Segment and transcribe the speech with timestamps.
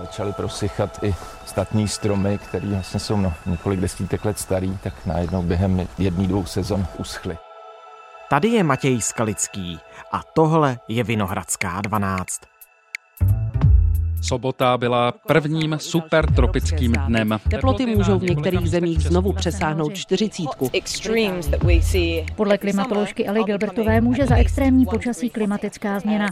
[0.00, 1.14] Začaly prosychat i
[1.46, 6.46] statní stromy, které vlastně jsou no, několik desítek let starý, tak najednou během jedný, dvou
[6.46, 7.38] sezon uschly.
[8.30, 9.80] Tady je Matěj Skalický
[10.12, 12.40] a tohle je Vinohradská 12.
[14.22, 17.40] Sobota byla prvním supertropickým dnem.
[17.50, 20.70] Teploty můžou v některých zemích znovu přesáhnout čtyřicítku.
[22.36, 26.26] Podle klimatoložky Eli Gilbertové může za extrémní počasí klimatická změna.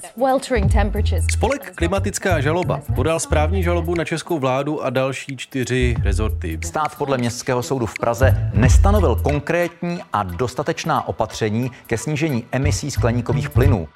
[1.33, 6.59] Spolek Klimatická žaloba podal správní žalobu na českou vládu a další čtyři rezorty.
[6.65, 13.51] Stát podle Městského soudu v Praze nestanovil konkrétní a dostatečná opatření ke snížení emisí skleníkových
[13.51, 13.89] plynů.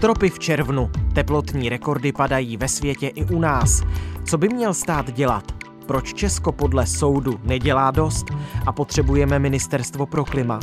[0.00, 0.90] Tropy v červnu.
[1.14, 3.82] Teplotní rekordy padají ve světě i u nás.
[4.24, 5.44] Co by měl stát dělat?
[5.86, 8.26] Proč Česko podle soudu nedělá dost
[8.66, 10.60] a potřebujeme ministerstvo pro klima?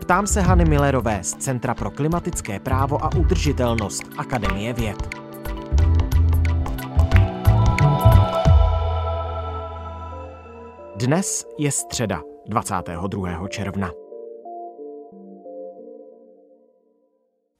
[0.00, 5.22] Ptám se Hany Millerové z Centra pro klimatické právo a udržitelnost Akademie věd.
[10.96, 13.48] Dnes je středa 22.
[13.48, 14.01] června.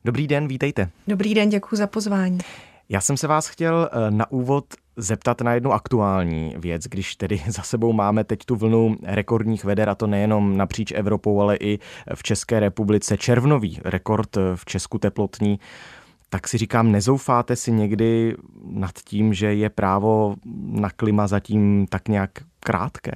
[0.05, 0.91] Dobrý den, vítejte.
[1.07, 2.39] Dobrý den, děkuji za pozvání.
[2.89, 4.65] Já jsem se vás chtěl eh, na úvod
[4.97, 9.89] zeptat na jednu aktuální věc, když tedy za sebou máme teď tu vlnu rekordních veder,
[9.89, 11.79] a to nejenom napříč Evropou, ale i
[12.15, 13.17] v České republice.
[13.17, 15.61] Červnový rekord v Česku teplotní.
[16.29, 22.09] Tak si říkám, nezoufáte si někdy nad tím, že je právo na klima zatím tak
[22.09, 23.13] nějak krátké?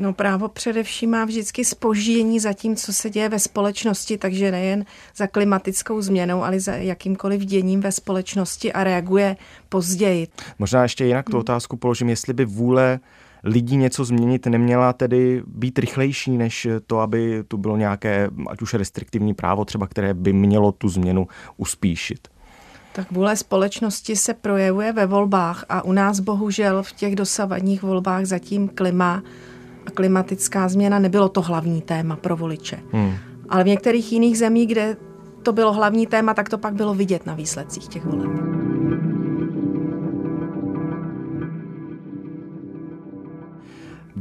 [0.00, 4.84] No právo především má vždycky spoždění za tím, co se děje ve společnosti, takže nejen
[5.16, 9.36] za klimatickou změnou, ale za jakýmkoliv děním ve společnosti a reaguje
[9.68, 10.28] později.
[10.58, 13.00] Možná ještě jinak tu otázku položím, jestli by vůle
[13.44, 18.74] lidí něco změnit neměla tedy být rychlejší, než to, aby tu bylo nějaké, ať už
[18.74, 22.28] restriktivní právo třeba, které by mělo tu změnu uspíšit.
[22.92, 28.24] Tak vůle společnosti se projevuje ve volbách a u nás bohužel v těch dosavadních volbách
[28.24, 29.22] zatím klima
[29.90, 32.78] a klimatická změna nebylo to hlavní téma pro voliče.
[32.92, 33.12] Hmm.
[33.48, 34.96] Ale v některých jiných zemích, kde
[35.42, 38.59] to bylo hlavní téma, tak to pak bylo vidět na výsledcích těch voleb.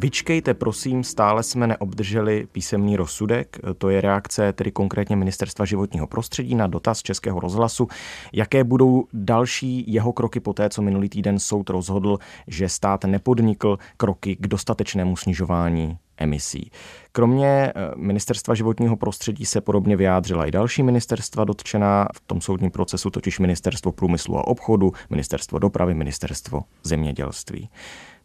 [0.02, 3.58] Vyčkejte, prosím, stále jsme neobdrželi písemný rozsudek.
[3.78, 7.88] To je reakce tedy konkrétně Ministerstva životního prostředí na dotaz Českého rozhlasu.
[8.34, 12.18] Jaké budou další jeho kroky po té, co minulý týden soud rozhodl,
[12.48, 16.72] že stát nepodnikl kroky k dostatečnému snižování emisí.
[17.12, 22.72] Kromě eh, ministerstva životního prostředí se podobně vyjádřila i další ministerstva dotčená v tom soudním
[22.72, 27.70] procesu, totiž ministerstvo průmyslu a obchodu, ministerstvo dopravy, ministerstvo zemědělství.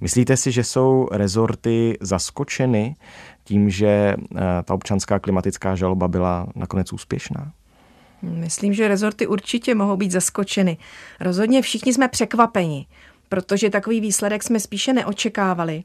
[0.04, 2.96] Myslíte si, že jsou rezorty zaskočeny
[3.44, 7.52] tím, že eh, ta občanská klimatická žaloba byla nakonec úspěšná?
[8.22, 10.76] Myslím, že rezorty určitě mohou být zaskočeny.
[11.20, 12.86] Rozhodně všichni jsme překvapeni,
[13.28, 15.84] protože takový výsledek jsme spíše neočekávali.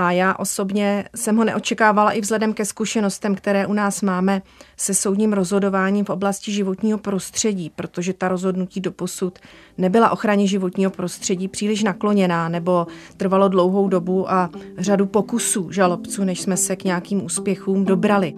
[0.00, 4.42] A já osobně jsem ho neočekávala i vzhledem ke zkušenostem, které u nás máme
[4.76, 9.38] se soudním rozhodováním v oblasti životního prostředí, protože ta rozhodnutí do posud
[9.78, 16.40] nebyla ochraně životního prostředí příliš nakloněná nebo trvalo dlouhou dobu a řadu pokusů žalobců, než
[16.40, 18.34] jsme se k nějakým úspěchům dobrali.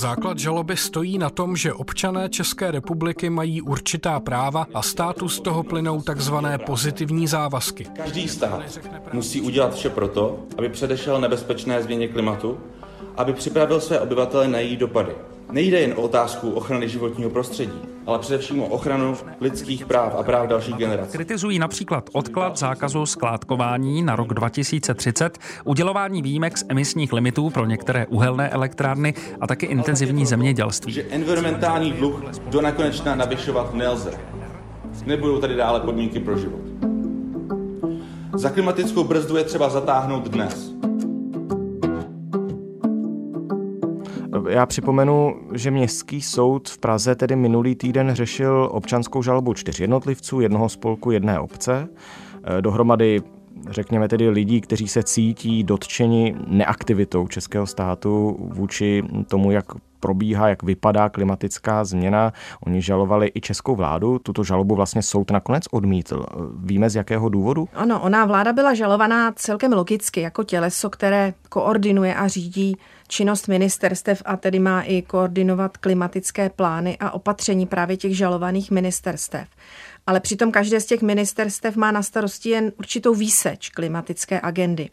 [0.00, 5.40] Základ žaloby stojí na tom, že občané České republiky mají určitá práva a státu z
[5.40, 7.84] toho plynou takzvané pozitivní závazky.
[7.96, 8.78] Každý stát
[9.12, 12.60] musí udělat vše proto, aby předešel nebezpečné změně klimatu,
[13.16, 15.12] aby připravil své obyvatele na její dopady.
[15.50, 20.48] Nejde jen o otázku ochrany životního prostředí, ale především o ochranu lidských práv a práv
[20.48, 21.12] dalších generací.
[21.12, 28.06] Kritizují například odklad zákazu skládkování na rok 2030, udělování výjimek z emisních limitů pro některé
[28.06, 30.92] uhelné elektrárny a taky intenzivní zemědělství.
[30.92, 34.10] Že environmentální dluh do nekonečna navyšovat nelze.
[35.06, 36.60] Nebudou tady dále podmínky pro život.
[38.34, 40.80] Za klimatickou brzdu je třeba zatáhnout dnes.
[44.50, 50.40] Já připomenu, že Městský soud v Praze tedy minulý týden řešil občanskou žalobu čtyř jednotlivců,
[50.40, 51.88] jednoho spolku, jedné obce.
[52.44, 53.22] Eh, dohromady
[53.70, 59.64] řekněme tedy lidí, kteří se cítí dotčeni neaktivitou českého státu vůči tomu, jak
[60.00, 62.32] probíhá, jak vypadá klimatická změna.
[62.66, 66.26] Oni žalovali i českou vládu, tuto žalobu vlastně soud nakonec odmítl.
[66.56, 67.68] Víme z jakého důvodu?
[67.74, 72.76] Ano, ona vláda byla žalovaná celkem logicky jako těleso, které koordinuje a řídí
[73.08, 79.48] činnost ministerstev a tedy má i koordinovat klimatické plány a opatření právě těch žalovaných ministerstev.
[80.10, 84.90] Ale přitom každé z těch ministerstev má na starosti jen určitou výseč klimatické agendy.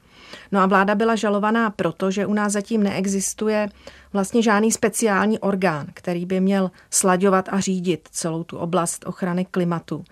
[0.52, 3.70] No a vláda byla žalovaná proto, že u nás zatím neexistuje
[4.14, 10.04] vlastně žádný speciální orgán, který by měl slaďovat a řídit celou tu oblast ochrany klimatu.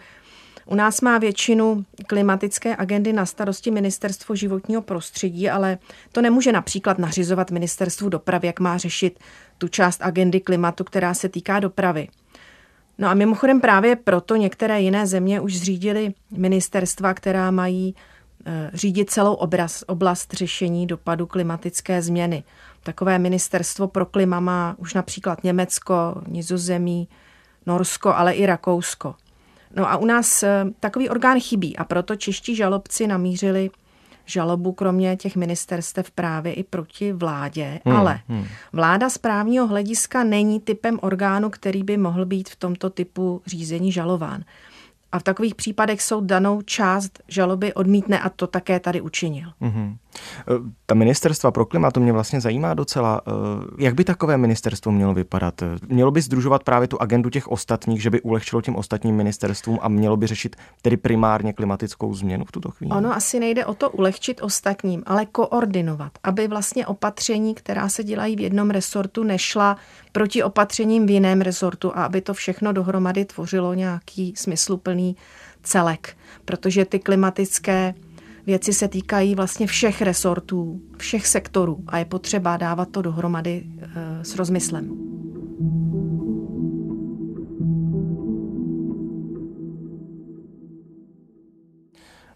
[0.66, 5.78] U nás má většinu klimatické agendy na starosti Ministerstvo životního prostředí, ale
[6.12, 9.20] to nemůže například nařizovat Ministerstvu dopravy, jak má řešit
[9.58, 12.08] tu část agendy klimatu, která se týká dopravy.
[12.98, 17.96] No a mimochodem právě proto některé jiné země už zřídily ministerstva, která mají
[18.46, 22.44] eh, řídit celou obraz, oblast řešení dopadu klimatické změny.
[22.84, 27.08] Takové ministerstvo pro klima má už například Německo, Nizozemí,
[27.66, 29.16] Norsko, ale i Rakousko.
[29.76, 33.70] No a u nás eh, takový orgán chybí a proto čeští žalobci namířili
[34.26, 38.46] žalobu kromě těch ministerstev právě i proti vládě, hmm, ale hmm.
[38.74, 43.92] vláda z právního hlediska není typem orgánu, který by mohl být v tomto typu řízení
[43.92, 44.44] žalován
[45.12, 49.50] a v takových případech soud danou část žaloby odmítne a to také tady učinil.
[49.62, 49.96] Mm-hmm.
[50.86, 53.22] Ta ministerstva pro klima, to mě vlastně zajímá docela.
[53.28, 53.32] Eh,
[53.84, 55.64] jak by takové ministerstvo mělo vypadat?
[55.88, 59.88] Mělo by združovat právě tu agendu těch ostatních, že by ulehčilo těm ostatním ministerstvům a
[59.88, 62.94] mělo by řešit tedy primárně klimatickou změnu v tuto chvíli?
[62.98, 68.36] Ono asi nejde o to ulehčit ostatním, ale koordinovat, aby vlastně opatření, která se dělají
[68.36, 69.78] v jednom resortu, nešla
[70.12, 75.16] proti opatřením v jiném resortu a aby to všechno dohromady tvořilo nějaký smysluplný
[75.64, 77.94] celek, protože ty klimatické
[78.46, 84.26] věci se týkají vlastně všech resortů, všech sektorů a je potřeba dávat to dohromady eh,
[84.26, 85.16] s rozmyslem.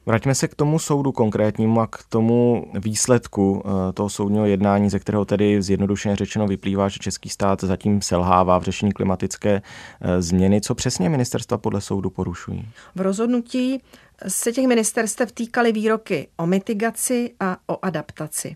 [0.10, 5.00] Vraťme se k tomu soudu konkrétnímu a k tomu výsledku eh, toho soudního jednání, ze
[5.00, 9.62] kterého tedy zjednodušeně řečeno vyplývá, že český stát zatím selhává v řešení klimatické
[10.02, 10.62] eh, změny.
[10.62, 12.68] Co přesně ministerstva podle soudu porušují?
[12.96, 13.82] V rozhodnutí
[14.27, 18.56] se těch ministerstev týkaly výroky o mitigaci a o adaptaci.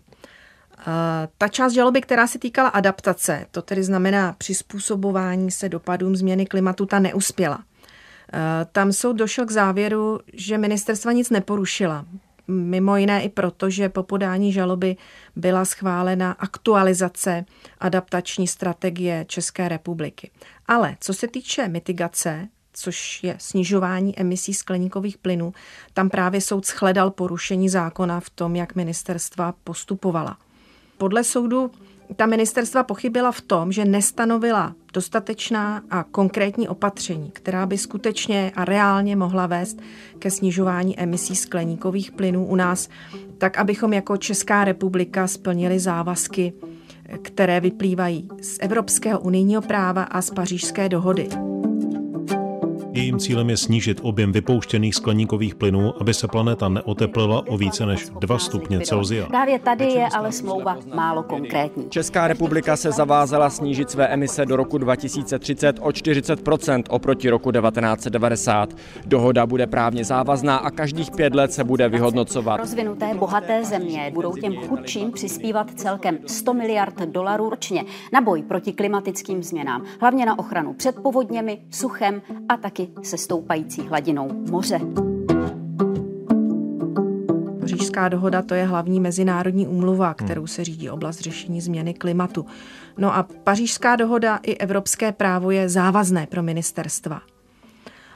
[1.38, 6.86] Ta část žaloby, která se týkala adaptace, to tedy znamená přizpůsobování se dopadům změny klimatu,
[6.86, 7.64] ta neuspěla.
[8.72, 12.06] Tam soud došel k závěru, že ministerstva nic neporušila.
[12.48, 14.96] Mimo jiné i proto, že po podání žaloby
[15.36, 17.44] byla schválena aktualizace
[17.78, 20.30] adaptační strategie České republiky.
[20.66, 25.52] Ale co se týče mitigace, což je snižování emisí skleníkových plynů,
[25.94, 30.36] tam právě soud shledal porušení zákona v tom, jak ministerstva postupovala.
[30.98, 31.70] Podle soudu
[32.16, 38.64] ta ministerstva pochybila v tom, že nestanovila dostatečná a konkrétní opatření, která by skutečně a
[38.64, 39.78] reálně mohla vést
[40.18, 42.88] ke snižování emisí skleníkových plynů u nás,
[43.38, 46.52] tak abychom jako Česká republika splnili závazky,
[47.22, 51.53] které vyplývají z Evropského unijního práva a z pařížské dohody.
[52.94, 58.08] Jejím cílem je snížit objem vypouštěných skleníkových plynů, aby se planeta neoteplila o více než
[58.20, 59.26] 2 stupně Celsia.
[59.26, 61.90] Právě tady je ale smlouva málo konkrétní.
[61.90, 68.74] Česká republika se zavázala snížit své emise do roku 2030 o 40% oproti roku 1990.
[69.06, 72.60] Dohoda bude právně závazná a každých pět let se bude vyhodnocovat.
[72.60, 78.72] Rozvinuté bohaté země budou těm chudším přispívat celkem 100 miliard dolarů ročně na boj proti
[78.72, 84.80] klimatickým změnám, hlavně na ochranu před povodněmi, suchem a taky se stoupající hladinou moře.
[87.60, 92.46] Pařížská dohoda to je hlavní mezinárodní úmluva, kterou se řídí oblast řešení změny klimatu.
[92.98, 97.20] No a Pařížská dohoda i evropské právo je závazné pro ministerstva.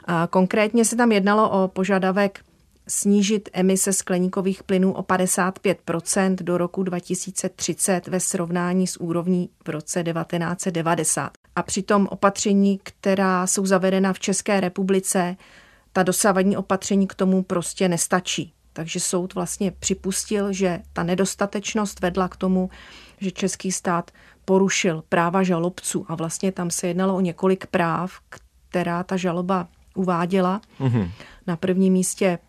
[0.05, 2.39] A konkrétně se tam jednalo o požadavek
[2.89, 10.03] snížit emise skleníkových plynů o 55% do roku 2030 ve srovnání s úrovní v roce
[10.03, 11.31] 1990.
[11.55, 15.37] A přitom opatření, která jsou zavedena v České republice,
[15.93, 18.53] ta dosavadní opatření k tomu prostě nestačí.
[18.73, 22.69] Takže soud vlastně připustil, že ta nedostatečnost vedla k tomu,
[23.17, 24.11] že český stát
[24.45, 28.11] porušil práva žalobců a vlastně tam se jednalo o několik práv,
[28.69, 30.61] která ta žaloba uváděla.
[30.79, 31.11] Mm-hmm.
[31.47, 32.39] Na prvním místě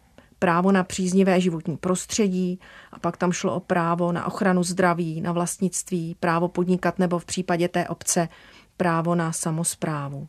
[0.40, 2.60] právo na příznivé životní prostředí
[2.92, 7.24] a pak tam šlo o právo na ochranu zdraví, na vlastnictví, právo podnikat nebo v
[7.24, 8.28] případě té obce
[8.76, 10.28] právo na samozprávu.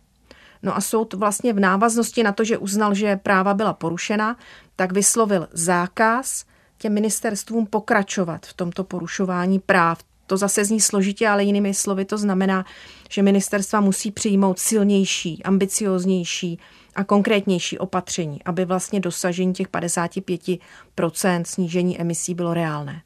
[0.63, 4.37] No a soud vlastně v návaznosti na to, že uznal, že práva byla porušena,
[4.75, 6.45] tak vyslovil zákaz
[6.77, 9.99] těm ministerstvům pokračovat v tomto porušování práv.
[10.27, 12.65] To zase zní složitě, ale jinými slovy to znamená,
[13.09, 16.59] že ministerstva musí přijmout silnější, ambicioznější
[16.95, 23.01] a konkrétnější opatření, aby vlastně dosažení těch 55% snížení emisí bylo reálné.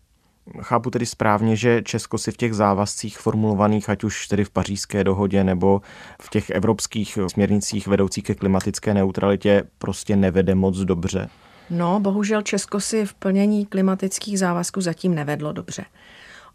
[0.61, 5.03] Chápu tedy správně, že Česko si v těch závazcích formulovaných, ať už tedy v pařížské
[5.03, 5.81] dohodě nebo
[6.21, 11.29] v těch evropských směrnicích vedoucích ke klimatické neutralitě prostě nevede moc dobře?
[11.69, 15.85] No, bohužel Česko si v plnění klimatických závazků zatím nevedlo dobře.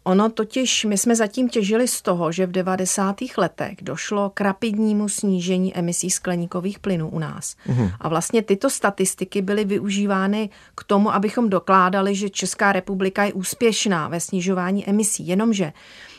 [0.03, 3.15] Ono totiž, my jsme zatím těžili z toho, že v 90.
[3.37, 7.55] letech došlo k rapidnímu snížení emisí skleníkových plynů u nás.
[7.69, 7.91] Uhum.
[7.99, 14.07] A vlastně tyto statistiky byly využívány k tomu, abychom dokládali, že Česká republika je úspěšná
[14.07, 15.27] ve snižování emisí.
[15.27, 15.73] Jenomže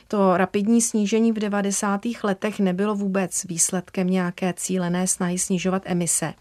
[0.08, 2.00] to rapidní snížení v 90.
[2.22, 6.34] letech nebylo vůbec výsledkem nějaké cílené snahy snižovat emise,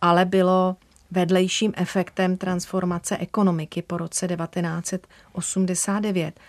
[0.00, 0.76] ale bylo
[1.10, 6.40] vedlejším efektem transformace ekonomiky po roce 1989.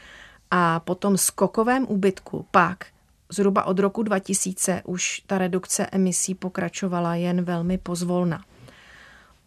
[0.51, 2.85] A po tom skokovém úbytku pak
[3.29, 8.43] zhruba od roku 2000 už ta redukce emisí pokračovala jen velmi pozvolna.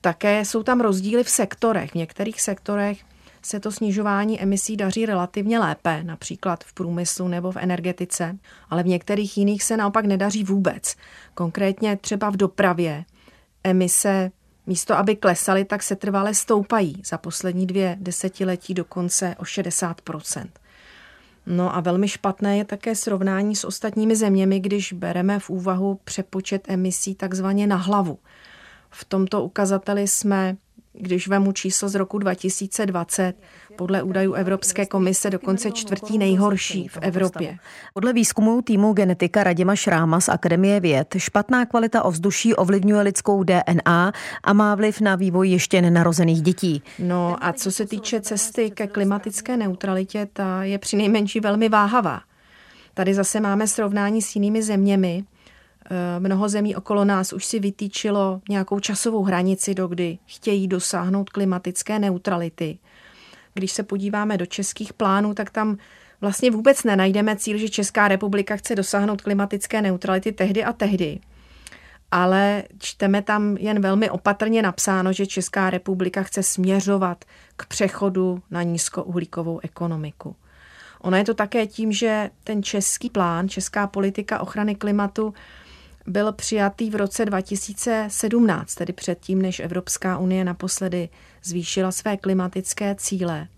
[0.01, 1.91] Také jsou tam rozdíly v sektorech.
[1.91, 2.99] V některých sektorech
[3.43, 8.39] se to snižování emisí daří relativně lépe, například v průmyslu nebo v energetice,
[8.71, 10.97] ale v některých jiných se naopak nedaří vůbec.
[11.35, 13.05] Konkrétně třeba v dopravě
[13.65, 14.31] emise
[14.67, 20.01] místo aby klesaly, tak se trvale stoupají za poslední dvě desetiletí dokonce o 60
[21.47, 26.65] No a velmi špatné je také srovnání s ostatními zeměmi, když bereme v úvahu přepočet
[26.69, 28.19] emisí takzvaně na hlavu.
[28.91, 30.57] V tomto ukazateli jsme
[30.93, 33.35] když vemu číslo z roku 2020,
[33.77, 37.57] podle údajů Evropské komise dokonce čtvrtý nejhorší v Evropě.
[37.95, 44.13] Podle výzkumu týmu genetika Radima Šráma z Akademie věd špatná kvalita ovzduší ovlivňuje lidskou DNA
[44.43, 46.83] a má vliv na vývoj ještě nenarozených dětí.
[46.99, 52.21] No a co se týče cesty ke klimatické neutralitě, ta je přinejmenší velmi váhavá.
[52.95, 55.25] Tady zase máme srovnání s jinými zeměmi,
[56.19, 61.99] mnoho zemí okolo nás už si vytýčilo nějakou časovou hranici, do kdy chtějí dosáhnout klimatické
[61.99, 62.79] neutrality.
[63.55, 65.77] Když se podíváme do českých plánů, tak tam
[66.21, 71.21] vlastně vůbec nenajdeme cíl, že Česká republika chce dosáhnout klimatické neutrality tehdy a tehdy.
[72.11, 77.25] Ale čteme tam jen velmi opatrně napsáno, že Česká republika chce směřovat
[77.57, 80.37] k přechodu na nízkouhlíkovou ekonomiku.
[81.01, 85.35] Ono je to také tím, že ten český plán, česká politika ochrany klimatu
[86.07, 91.09] byl přijatý v roce 2017, tedy předtím, než Evropská unie naposledy
[91.45, 93.49] zvýšila své klimatické cíle.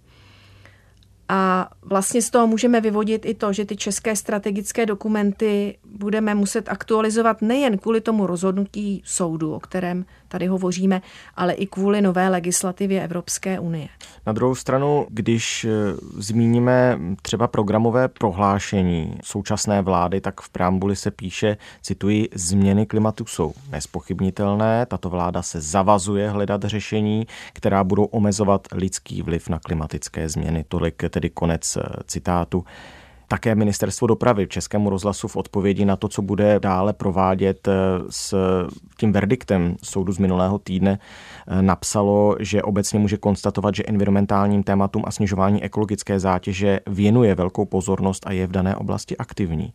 [1.29, 6.69] A vlastně z toho můžeme vyvodit i to, že ty české strategické dokumenty budeme muset
[6.69, 11.03] aktualizovat nejen kvůli tomu rozhodnutí soudu, o kterém tady hovoříme,
[11.37, 13.89] ale i kvůli nové legislativě Evropské unie.
[14.27, 15.71] Na druhou stranu, když eh,
[16.19, 23.53] zmíníme třeba programové prohlášení současné vlády, tak v preambuli se píše, cituji, změny klimatu jsou
[23.71, 30.65] nespochybnitelné, tato vláda se zavazuje hledat řešení, která budou omezovat lidský vliv na klimatické změny.
[30.69, 32.65] Tolik tedy konec eh, citátu.
[33.29, 37.73] Také ministerstvo dopravy v Českému rozhlasu v odpovědi na to, co bude dále provádět eh,
[38.11, 38.35] s
[38.97, 45.03] tím verdiktem soudu z minulého týdne, eh, napsalo, že obecně může konstatovat, že environmentálním tématům
[45.07, 49.73] a snižování ekologické zátěže věnuje velkou pozornost a je v dané oblasti aktivní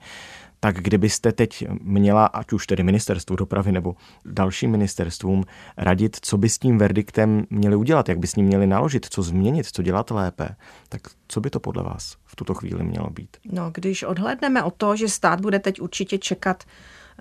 [0.59, 5.43] tak kdybyste teď měla, ať už tedy ministerstvu dopravy nebo dalším ministerstvům,
[5.77, 9.23] radit, co by s tím verdiktem měli udělat, jak by s ním měli naložit, co
[9.23, 10.49] změnit, co dělat lépe,
[10.89, 13.37] tak co by to podle vás v tuto chvíli mělo být?
[13.51, 16.63] No, když odhledneme o to, že stát bude teď určitě čekat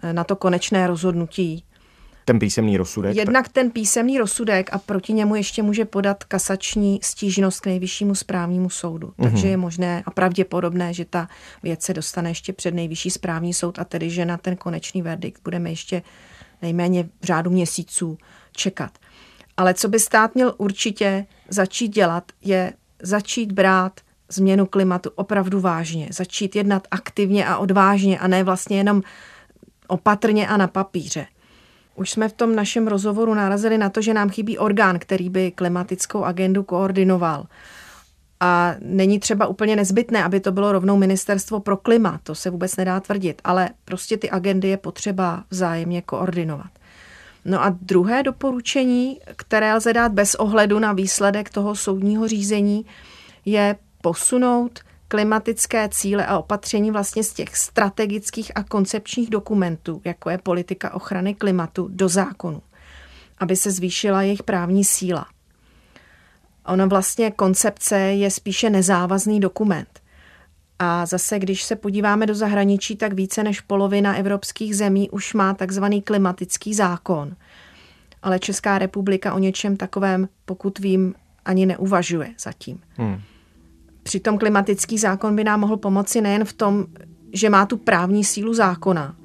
[0.02, 1.64] eh, na to konečné rozhodnutí
[2.28, 3.16] ten písemný rozsudek?
[3.16, 8.70] Jednak ten písemný rozsudek a proti němu ještě může podat kasační stížnost k nejvyššímu správnímu
[8.70, 9.06] soudu.
[9.06, 9.30] Mm-hmm.
[9.30, 11.28] Takže je možné a pravděpodobné, že ta
[11.62, 15.40] věc se dostane ještě před nejvyšší správní soud a tedy, že na ten konečný verdikt
[15.44, 16.02] budeme ještě
[16.62, 18.18] nejméně v řádu měsíců
[18.52, 18.98] čekat.
[19.56, 26.08] Ale co by stát měl určitě začít dělat, je začít brát změnu klimatu opravdu vážně,
[26.10, 29.02] začít jednat aktivně a odvážně a ne vlastně jenom
[29.86, 31.26] opatrně a na papíře.
[31.98, 35.50] Už jsme v tom našem rozhovoru narazili na to, že nám chybí orgán, který by
[35.50, 37.46] klimatickou agendu koordinoval.
[38.40, 42.76] A není třeba úplně nezbytné, aby to bylo rovnou ministerstvo pro klima, to se vůbec
[42.76, 46.70] nedá tvrdit, ale prostě ty agendy je potřeba vzájemně koordinovat.
[47.44, 52.86] No a druhé doporučení, které lze dát bez ohledu na výsledek toho soudního řízení,
[53.44, 60.38] je posunout klimatické cíle a opatření vlastně z těch strategických a koncepčních dokumentů, jako je
[60.38, 62.62] politika ochrany klimatu, do zákonu,
[63.38, 65.26] aby se zvýšila jejich právní síla.
[66.66, 70.00] Ona vlastně koncepce je spíše nezávazný dokument.
[70.78, 75.54] A zase, když se podíváme do zahraničí, tak více než polovina evropských zemí už má
[75.54, 77.36] takzvaný klimatický zákon.
[78.22, 82.80] Ale Česká republika o něčem takovém, pokud vím, ani neuvažuje zatím.
[82.96, 83.20] Hmm.
[84.08, 86.86] Přitom klimatický zákon by nám mohl pomoci nejen v tom,
[87.32, 89.16] že má tu právní sílu zákona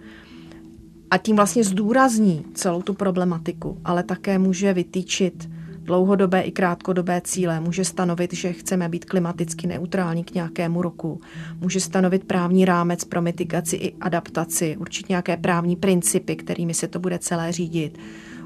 [1.11, 7.59] a tím vlastně zdůrazní celou tu problematiku, ale také může vytýčit dlouhodobé i krátkodobé cíle.
[7.59, 11.21] Může stanovit, že chceme být klimaticky neutrální k nějakému roku.
[11.61, 16.99] Může stanovit právní rámec pro mitigaci i adaptaci, určit nějaké právní principy, kterými se to
[16.99, 17.97] bude celé řídit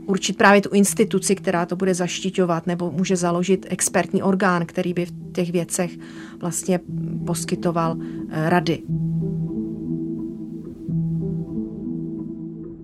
[0.07, 5.05] určit právě tu instituci, která to bude zaštiťovat, nebo může založit expertní orgán, který by
[5.05, 5.91] v těch věcech
[6.39, 6.79] vlastně
[7.25, 7.97] poskytoval
[8.29, 8.79] eh, rady.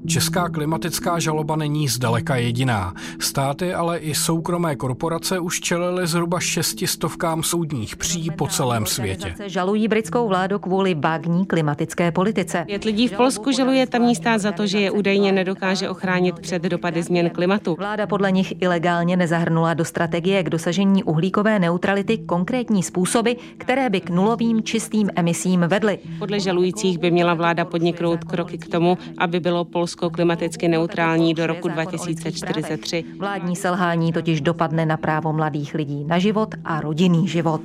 [0.07, 2.93] Česká klimatická žaloba není zdaleka jediná.
[3.19, 9.35] Státy, ale i soukromé korporace už čelily zhruba šestistovkám soudních pří po celém světě.
[9.45, 12.63] Žalují britskou vládu kvůli vágní klimatické politice.
[12.67, 16.61] Pět lidí v Polsku žaluje tamní stát za to, že je údajně nedokáže ochránit před
[16.61, 17.75] dopady změn klimatu.
[17.75, 24.01] Vláda podle nich ilegálně nezahrnula do strategie k dosažení uhlíkové neutrality konkrétní způsoby, které by
[24.01, 25.99] k nulovým čistým emisím vedly.
[26.19, 31.33] Podle žalujících by měla vláda podniknout kroky k tomu, aby bylo Polsko Polsko klimaticky neutrální
[31.33, 33.03] do roku 2043.
[33.19, 37.61] Vládní selhání totiž dopadne na právo mladých lidí na život a rodinný život.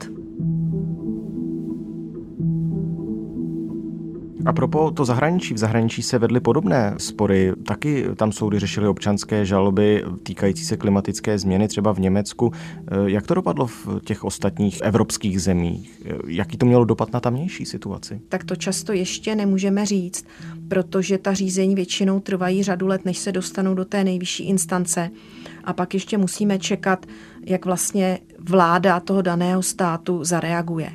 [4.49, 7.53] A propo to zahraničí, v zahraničí se vedly podobné spory.
[7.67, 12.53] Taky tam soudy řešily občanské žaloby týkající se klimatické změny, třeba v Německu.
[13.07, 16.03] Jak to dopadlo v těch ostatních evropských zemích?
[16.27, 18.21] Jaký to mělo dopad na tamnější situaci?
[18.29, 20.27] Tak to často ještě nemůžeme říct,
[20.69, 25.11] protože ta řízení většinou trvají řadu let, než se dostanou do té nejvyšší instance.
[25.65, 27.07] A pak ještě musíme čekat,
[27.47, 30.91] jak vlastně vláda toho daného státu zareaguje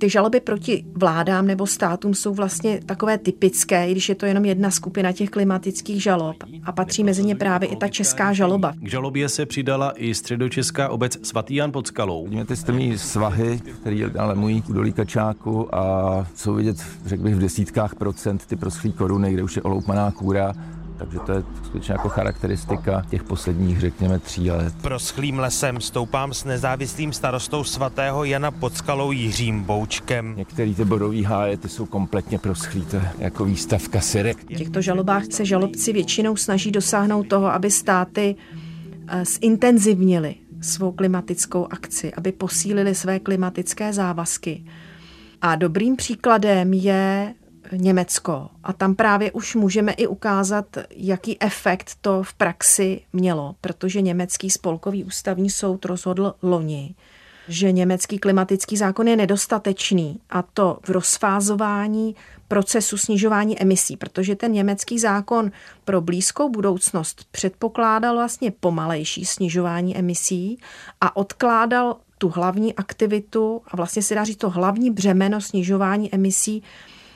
[0.00, 4.44] ty žaloby proti vládám nebo státům jsou vlastně takové typické, i když je to jenom
[4.44, 6.36] jedna skupina těch klimatických žalob.
[6.64, 8.72] A patří mezi ně právě i ta česká žaloba.
[8.82, 12.24] K žalobě se přidala i středočeská obec Svatý Jan pod Skalou.
[12.24, 16.76] Vidíme ty strmý svahy, které lemují údolí Kačáku a jsou vidět,
[17.06, 20.52] řekl bych, v desítkách procent ty proschlý koruny, kde už je oloupaná kůra
[21.00, 24.74] takže to je skutečně jako charakteristika těch posledních, řekněme, tří let.
[24.82, 30.36] Proschlým lesem stoupám s nezávislým starostou svatého Jana pod skalou Jiřím Boučkem.
[30.36, 34.38] Některé ty bodové háje ty jsou kompletně proschlý, to je jako výstavka syrek.
[34.38, 38.36] V těchto žalobách se žalobci většinou snaží dosáhnout toho, aby státy
[39.08, 44.64] eh, zintenzivnili svou klimatickou akci, aby posílili své klimatické závazky.
[45.42, 47.34] A dobrým příkladem je
[47.72, 48.48] Německo.
[48.64, 54.50] A tam právě už můžeme i ukázat, jaký efekt to v praxi mělo, protože německý
[54.50, 56.94] spolkový ústavní soud rozhodl loni,
[57.48, 62.16] že německý klimatický zákon je nedostatečný a to v rozfázování
[62.48, 65.50] procesu snižování emisí, protože ten německý zákon
[65.84, 70.58] pro blízkou budoucnost předpokládal vlastně pomalejší snižování emisí
[71.00, 76.62] a odkládal tu hlavní aktivitu a vlastně se dá říct to hlavní břemeno snižování emisí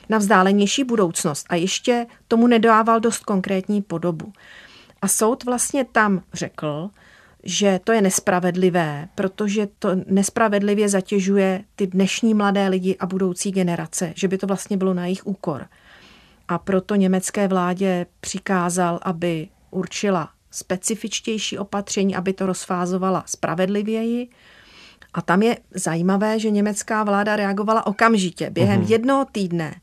[0.09, 4.33] na vzdálenější budoucnost a ještě tomu nedával dost konkrétní podobu.
[5.01, 6.89] A soud vlastně tam řekl,
[7.43, 14.13] že to je nespravedlivé, protože to nespravedlivě zatěžuje ty dnešní mladé lidi a budoucí generace,
[14.15, 15.67] že by to vlastně bylo na jejich úkor.
[16.47, 24.27] A proto německé vládě přikázal, aby určila specifičtější opatření, aby to rozfázovala spravedlivěji.
[25.13, 28.49] A tam je zajímavé, že německá vláda reagovala okamžitě.
[28.49, 28.89] Během uhum.
[28.89, 29.75] jednoho týdne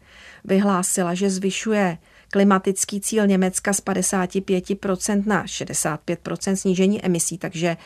[0.45, 1.99] vyhlásila, že zvyšuje
[2.31, 7.77] klimatický cíl Německa z 55% na 65% snížení emisí, takže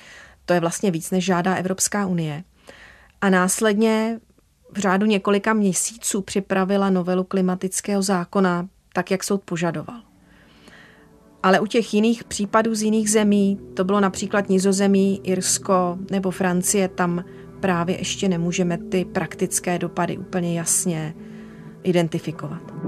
[0.44, 2.44] to je vlastně víc, než žádá Evropská unie.
[3.20, 4.20] A následně
[4.72, 10.00] v řádu několika měsíců připravila novelu klimatického zákona, tak jak soud požadoval.
[11.42, 16.88] Ale u těch jiných případů z jiných zemí, to bylo například Nizozemí, Irsko nebo Francie,
[16.88, 17.24] tam
[17.60, 21.14] právě ještě nemůžeme ty praktické dopady úplně jasně
[21.86, 22.85] identifikovat.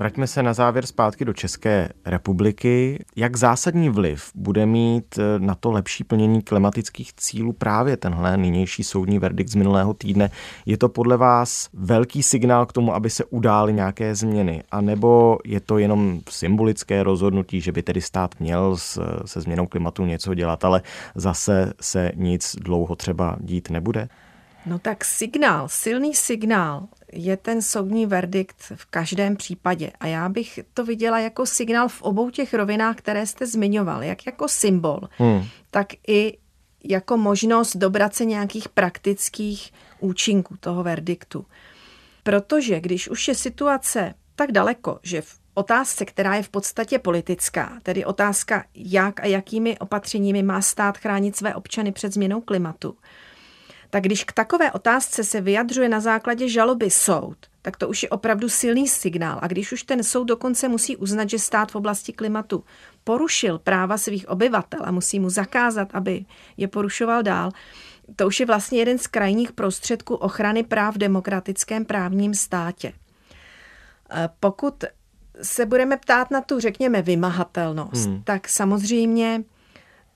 [0.00, 3.04] Vraťme se na závěr zpátky do České republiky.
[3.16, 8.84] Jak zásadní vliv bude mít eh, na to lepší plnění klimatických cílů právě tenhle nynější
[8.84, 10.30] soudní verdikt z minulého týdne?
[10.66, 14.62] Je to podle vás velký signál k tomu, aby se udály nějaké změny?
[14.70, 18.76] A nebo je to jenom symbolické rozhodnutí, že by tedy stát měl
[19.24, 20.82] se změnou klimatu něco dělat, ale
[21.14, 24.08] zase se nic dlouho třeba dít nebude?
[24.66, 29.90] No tak signál, silný signál je ten soudní verdikt v každém případě.
[30.00, 34.26] A já bych to viděla jako signál v obou těch rovinách, které jste zmiňoval, jak
[34.26, 35.44] jako symbol, hmm.
[35.70, 36.38] tak i
[36.84, 41.46] jako možnost dobrat se nějakých praktických účinků toho verdiktu.
[42.22, 47.78] Protože když už je situace tak daleko, že v otázce, která je v podstatě politická,
[47.82, 52.96] tedy otázka, jak a jakými opatřeními má stát chránit své občany před změnou klimatu,
[53.90, 58.08] tak když k takové otázce se vyjadřuje na základě žaloby soud, tak to už je
[58.08, 59.38] opravdu silný signál.
[59.42, 62.64] A když už ten soud dokonce musí uznat, že stát v oblasti klimatu
[63.04, 66.24] porušil práva svých obyvatel a musí mu zakázat, aby
[66.56, 67.50] je porušoval dál,
[68.16, 72.92] to už je vlastně jeden z krajních prostředků ochrany práv v demokratickém právním státě.
[74.10, 74.84] E, pokud
[75.42, 78.22] se budeme ptát na tu, řekněme, vymahatelnost, hmm.
[78.22, 79.44] tak samozřejmě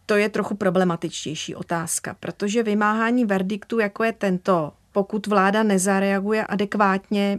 [0.06, 7.38] to je trochu problematičtější otázka, protože vymáhání verdiktu, jako je tento, pokud vláda nezareaguje adekvátně,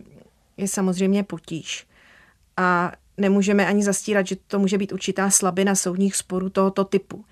[0.57, 1.87] je samozřejmě potíž.
[2.57, 7.25] A nemůžeme ani zastírat, že to může být určitá slabina soudních sporů tohoto typu.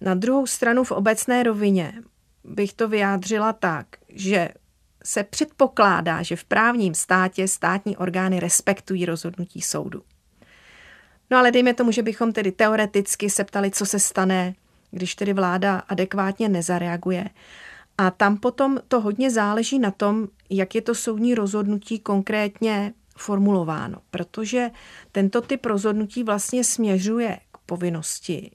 [0.00, 1.92] Na druhou stranu v obecné rovině
[2.44, 4.48] bych to vyjádřila tak, že
[5.04, 10.02] se předpokládá, že v právním státě státní orgány respektují rozhodnutí soudu.
[11.30, 14.54] No ale dejme tomu, že bychom tedy teoreticky se ptali, co se stane,
[14.90, 17.30] když tedy vláda adekvátně nezareaguje.
[17.98, 23.98] A tam potom to hodně záleží na tom, jak je to soudní rozhodnutí konkrétně formulováno,
[24.10, 24.70] protože
[25.12, 28.50] tento typ rozhodnutí vlastně směřuje k povinnosti,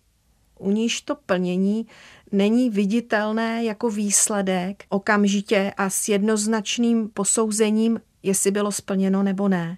[0.59, 1.87] u níž to plnění
[2.31, 9.77] není viditelné jako výsledek okamžitě a s jednoznačným posouzením, jestli bylo splněno nebo ne.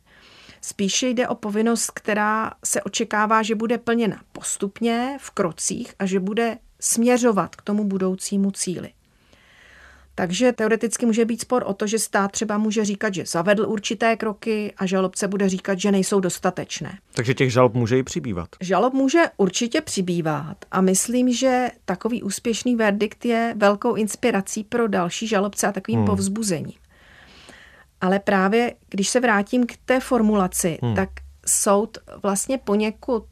[0.61, 6.19] Spíše jde o povinnost, která se očekává, že bude plněna postupně v krocích a že
[6.19, 8.89] bude směřovat k tomu budoucímu cíli.
[10.19, 14.15] Takže teoreticky může být spor o to, že stát třeba může říkat, že zavedl určité
[14.15, 16.99] kroky a žalobce bude říkat, že nejsou dostatečné.
[17.13, 18.47] Takže těch žalob může i přibývat.
[18.61, 25.27] Žalob může určitě přibývat a myslím, že takový úspěšný verdikt je velkou inspirací pro další
[25.27, 26.07] žalobce a takovým hmm.
[26.07, 26.77] povzbuzením.
[28.01, 30.95] Ale právě když se vrátím k té formulaci, hmm.
[30.95, 31.09] tak
[31.45, 33.23] soud vlastně poněkud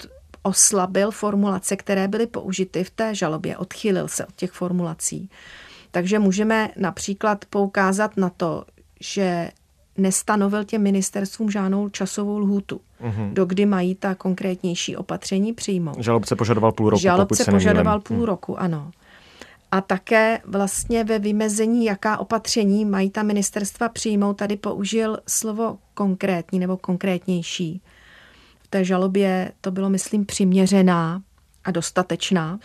[0.44, 5.30] oslabil formulace, které byly použity v té žalobě, odchylil se od těch formulací.
[5.92, 8.66] Takže můžeme například poukázat na to,
[9.00, 9.50] že
[9.98, 13.34] nestanovil těm ministerstvům žádnou časovou lhůtu, mm-hmm.
[13.34, 16.04] do kdy mají ta konkrétnější opatření přijmout.
[16.04, 17.02] Žalobce požadoval půl roku.
[17.02, 18.26] Žalobce požadoval půl hmm.
[18.26, 18.92] roku, ano.
[19.76, 26.60] A také vlastně ve vymezení, jaká opatření mají ta ministerstva přijmout, tady použil slovo konkrétní
[26.60, 27.82] nebo konkrétnější.
[28.64, 31.22] V té žalobě to bylo, myslím, přiměřená
[31.64, 32.60] a dostatečná.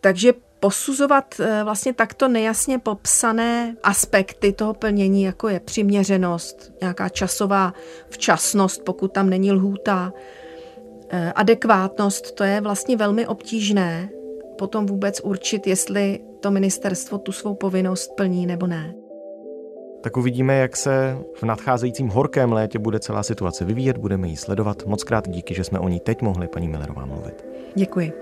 [0.00, 7.74] Takže posuzovat eh, vlastně takto nejasně popsané aspekty toho plnění, jako je přiměřenost, nějaká časová
[8.08, 10.12] včasnost, pokud tam není lhůta,
[11.10, 14.08] eh, adekvátnost, to je vlastně velmi obtížné
[14.58, 18.94] potom vůbec určit, jestli to ministerstvo tu svou povinnost plní nebo ne.
[20.02, 24.86] Tak uvidíme, jak se v nadcházejícím horkém létě bude celá situace vyvíjet, budeme ji sledovat.
[24.86, 27.44] Moc krát díky, že jsme o ní teď mohli paní Millerová mluvit.
[27.74, 28.12] Děkuji.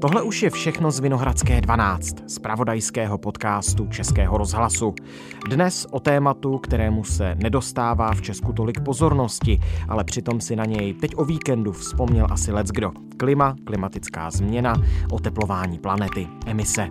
[0.00, 4.94] Tohle už je všechno z Vinohradské 12, z pravodajského podcastu Českého rozhlasu.
[5.50, 10.94] Dnes o tématu, kterému se nedostává v Česku tolik pozornosti, ale přitom si na něj
[10.94, 12.92] teď o víkendu vzpomněl asi kdo.
[13.16, 14.74] Klima, klimatická změna,
[15.10, 16.88] oteplování planety, emise.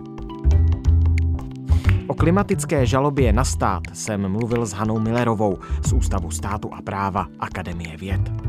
[2.06, 7.26] O klimatické žalobě na stát jsem mluvil s Hanou Millerovou z Ústavu státu a práva
[7.40, 8.39] Akademie věd.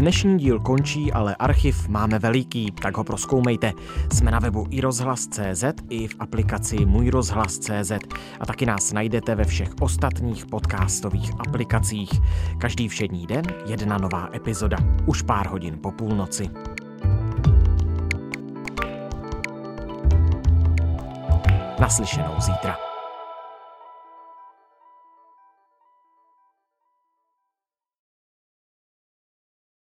[0.00, 3.72] Dnešní díl končí, ale archiv máme veliký, tak ho proskoumejte.
[4.12, 7.92] Jsme na webu iRozhlas.cz i v aplikaci Můj rozhlas.cz
[8.40, 12.10] a taky nás najdete ve všech ostatních podcastových aplikacích.
[12.58, 16.50] Každý všední den jedna nová epizoda, už pár hodin po půlnoci.
[21.80, 22.89] Naslyšenou zítra.